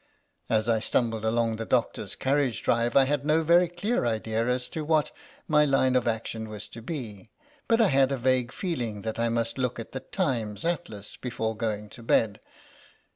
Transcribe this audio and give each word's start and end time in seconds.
As 0.49 0.67
I 0.67 0.79
stumbled 0.79 1.23
along 1.23 1.57
the 1.57 1.63
doctor's 1.67 2.15
carriage 2.15 2.63
drive 2.63 2.95
I 2.95 3.03
had 3.03 3.23
no 3.23 3.43
very 3.43 3.67
clear 3.67 4.03
idea 4.03 4.47
as 4.47 4.67
to 4.69 4.83
what 4.83 5.11
my 5.47 5.63
line 5.63 5.95
of 5.95 6.07
action 6.07 6.49
was 6.49 6.67
to 6.69 6.81
be, 6.81 7.29
but 7.67 7.79
I 7.79 7.89
had 7.89 8.11
a 8.11 8.17
vague 8.17 8.51
feeling 8.51 9.03
that 9.03 9.19
I 9.19 9.29
must 9.29 9.59
look 9.59 9.79
at 9.79 9.91
the 9.91 9.99
Times 9.99 10.65
Atlas 10.65 11.17
before 11.17 11.55
going 11.55 11.87
to 11.89 12.01
bed. 12.01 12.39